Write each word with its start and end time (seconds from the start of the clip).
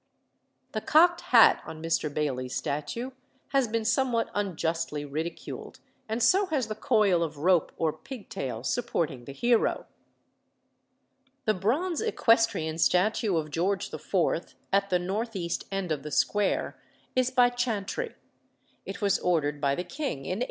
The 0.71 0.81
cocked 0.81 1.21
hat 1.29 1.61
on 1.63 1.79
Mr. 1.79 2.11
Baily's 2.11 2.55
statue 2.55 3.11
has 3.49 3.67
been 3.67 3.85
somewhat 3.85 4.31
unjustly 4.33 5.05
ridiculed, 5.05 5.79
and 6.09 6.23
so 6.23 6.47
has 6.47 6.65
the 6.65 6.73
coil 6.73 7.21
of 7.21 7.37
rope 7.37 7.71
or 7.77 7.93
pigtail 7.93 8.63
supporting 8.63 9.25
the 9.25 9.31
hero. 9.31 9.85
The 11.45 11.53
bronze 11.53 12.01
equestrian 12.01 12.79
statue 12.79 13.37
of 13.37 13.51
George 13.51 13.93
IV., 13.93 14.55
at 14.73 14.89
the 14.89 14.97
north 14.97 15.35
east 15.35 15.65
end 15.71 15.91
of 15.91 16.01
the 16.01 16.09
square, 16.09 16.81
is 17.15 17.29
by 17.29 17.51
Chantrey. 17.51 18.15
It 18.87 19.03
was 19.03 19.19
ordered 19.19 19.61
by 19.61 19.75
the 19.75 19.83
king 19.83 20.25
in 20.25 20.39
1829. 20.39 20.39